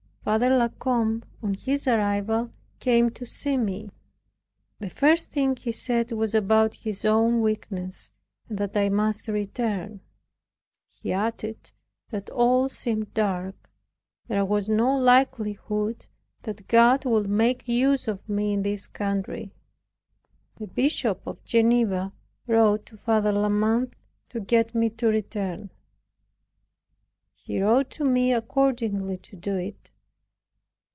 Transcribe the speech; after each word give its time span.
Father 0.23 0.55
La 0.55 0.67
Combe, 0.69 1.25
on 1.41 1.55
his 1.55 1.87
arrival, 1.87 2.51
came 2.79 3.09
to 3.09 3.25
see 3.25 3.57
me. 3.57 3.89
The 4.79 4.91
first 4.91 5.31
thing 5.31 5.55
he 5.55 5.71
said 5.71 6.11
was 6.11 6.35
about 6.35 6.75
his 6.75 7.05
own 7.05 7.41
weakness, 7.41 8.11
and 8.47 8.59
that 8.59 8.77
I 8.77 8.87
must 8.89 9.27
return. 9.27 9.99
He 10.91 11.11
added, 11.11 11.71
"that 12.11 12.29
all 12.29 12.69
seemed 12.69 13.15
dark, 13.15 13.55
and 14.29 14.35
there 14.37 14.45
was 14.45 14.69
no 14.69 14.95
likelihood 14.95 16.05
that 16.43 16.67
God 16.67 17.03
would 17.03 17.27
make 17.27 17.67
use 17.67 18.07
of 18.07 18.29
me 18.29 18.53
in 18.53 18.61
this 18.61 18.85
country." 18.85 19.55
The 20.57 20.67
Bishop 20.67 21.25
of 21.25 21.43
Geneva 21.45 22.13
wrote 22.45 22.85
to 22.85 22.95
Father 22.95 23.31
La 23.31 23.49
Mothe 23.49 23.93
to 24.29 24.39
get 24.39 24.75
me 24.75 24.91
to 24.91 25.07
return; 25.07 25.71
he 27.33 27.59
wrote 27.59 27.89
to 27.89 28.05
me 28.05 28.31
accordingly 28.31 29.17
to 29.17 29.35
do 29.35 29.55
it. 29.55 29.89